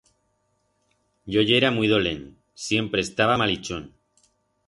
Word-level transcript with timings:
Yo 1.33 1.41
yera 1.49 1.69
muy 1.69 1.87
dolent... 1.91 2.33
Siempre 2.55 3.01
estaba 3.01 3.37
malichón. 3.37 3.93